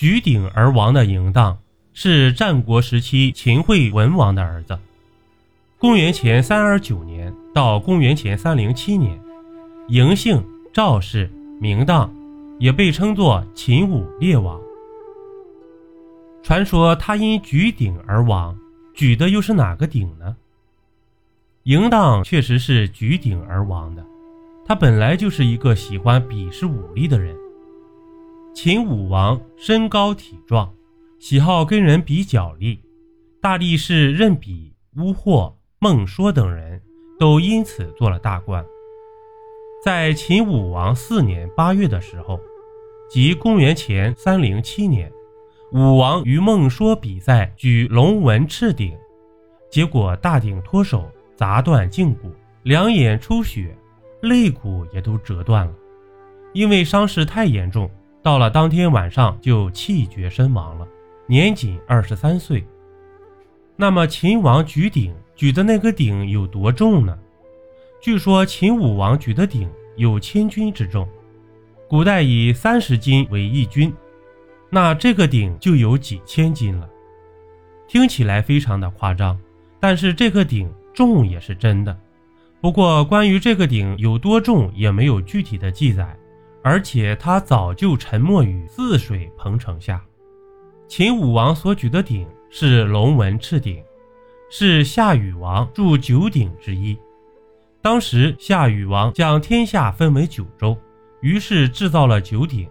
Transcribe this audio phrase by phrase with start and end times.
[0.00, 1.58] 举鼎而亡的嬴荡
[1.92, 4.78] 是战国时期秦惠文王的儿子。
[5.76, 9.20] 公元前三二九年到公元前三零七年，
[9.90, 10.42] 嬴姓
[10.72, 12.10] 赵氏名荡，
[12.58, 14.58] 也被称作秦武烈王。
[16.42, 18.56] 传说他因举鼎而亡，
[18.94, 20.34] 举的又是哪个鼎呢？
[21.64, 24.02] 嬴荡确实是举鼎而亡的。
[24.64, 27.36] 他本来就是一个喜欢比试武力的人。
[28.62, 30.70] 秦武王身高体壮，
[31.18, 32.78] 喜好跟人比脚力，
[33.40, 35.56] 大力士任比、乌霍。
[35.78, 36.78] 孟说等人
[37.18, 38.62] 都因此做了大官。
[39.82, 42.38] 在秦武王四年八月的时候，
[43.08, 45.10] 即公元前三零七年，
[45.72, 48.94] 武王与孟说比赛举龙纹赤鼎，
[49.70, 52.30] 结果大鼎脱手，砸断胫骨，
[52.64, 53.74] 两眼出血，
[54.20, 55.72] 肋骨也都折断了。
[56.52, 57.90] 因为伤势太严重，
[58.22, 60.86] 到了当天晚上就气绝身亡了，
[61.26, 62.64] 年仅二十三岁。
[63.76, 65.14] 那么秦王举鼎。
[65.36, 67.18] 举的那个鼎有多重呢？
[67.98, 71.08] 据说秦武王举的鼎有千钧之重，
[71.88, 73.90] 古代以三十斤为一钧，
[74.68, 76.86] 那这个鼎就有几千斤了。
[77.88, 79.40] 听起来非常的夸张，
[79.80, 81.98] 但是这个鼎重也是真的。
[82.60, 86.14] 不过关于这个鼎有多重也没有具体的记载，
[86.62, 90.02] 而且他早就沉没于泗水彭城下。
[90.88, 93.82] 秦武王所举的鼎是龙纹赤鼎。
[94.52, 96.98] 是夏禹王铸九鼎之一。
[97.80, 100.76] 当时夏禹王将天下分为九州，
[101.20, 102.68] 于是制造了九鼎，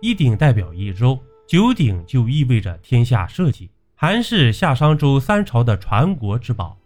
[0.00, 1.16] 一鼎代表一州，
[1.46, 6.76] 九鼎就意味着天下社稷，还是夏商周三朝的传国之宝。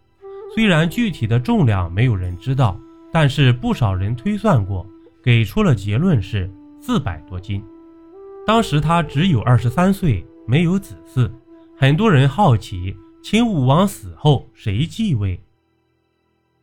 [0.53, 2.79] 虽然具体的重量没有人知道，
[3.11, 4.85] 但是不少人推算过，
[5.27, 7.61] 给出了结论是四百多斤。
[8.45, 11.29] 当时他只有二十三岁，没有子嗣，
[11.75, 12.95] 很多人好奇。
[13.21, 15.37] 秦武王死后谁继位？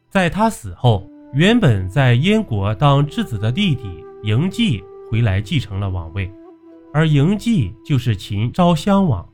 [0.09, 6.33] 在他死后，原本在燕国当质子的弟弟嬴稷回来继承了王位，
[6.91, 9.28] 而嬴稷就是秦昭襄王，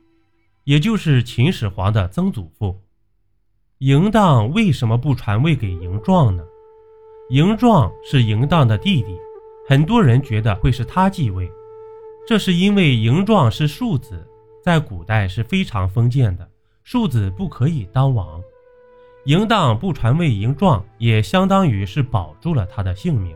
[0.65, 2.77] 也就是秦始皇的曾祖父。
[3.79, 6.43] 嬴荡为什么不传位给嬴壮呢？
[7.29, 9.17] 嬴壮是嬴荡的弟弟，
[9.67, 11.49] 很多人觉得会是他继位，
[12.27, 14.27] 这是因为嬴壮是庶子，
[14.61, 16.47] 在古代是非常封建的。
[16.83, 18.41] 庶子不可以当王，
[19.25, 23.35] 嬴荡不传位嬴壮，也相当于是保住了他的性命。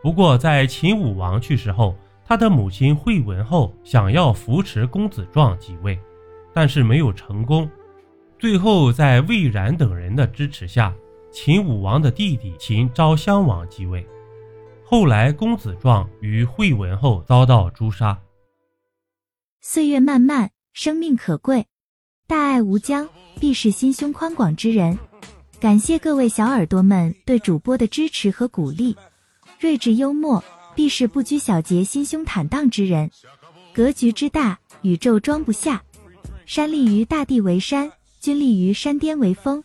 [0.00, 5.98] 不过，在秦武王去世后，他的母亲惠文后想要扶持公子壮继位，
[6.52, 7.68] 但是没有成功。
[8.38, 10.94] 最后，在魏冉等人的支持下，
[11.32, 14.06] 秦武王的弟弟秦昭襄王继位。
[14.86, 18.16] 后来，公子壮与惠文后遭到诛杀。
[19.62, 21.66] 岁月漫漫，生命可贵。
[22.26, 23.08] 大爱无疆，
[23.40, 24.96] 必是心胸宽广之人。
[25.58, 28.94] 感谢各位小耳朵们对主播的支持和鼓励。
[29.58, 30.44] 睿智幽默，
[30.74, 33.10] 必是不拘小节、心胸坦荡之人。
[33.72, 35.82] 格局之大，宇宙装不下。
[36.44, 37.90] 山立于大地为山，
[38.20, 39.64] 君立于山巅为峰。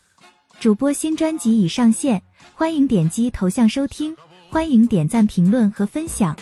[0.62, 2.22] 主播新专辑已上线，
[2.54, 4.16] 欢迎点击头像收听，
[4.52, 6.36] 欢迎点赞、评论和分享。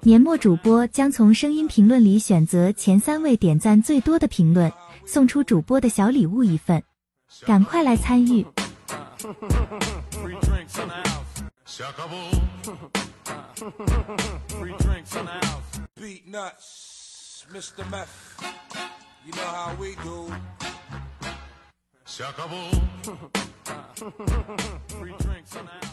[0.00, 4.72] 年末主播将从声音评论里选择前三位点赞最多的评论。
[5.04, 6.82] 送出主播的小礼物一份，
[7.44, 8.46] 赶快来参与！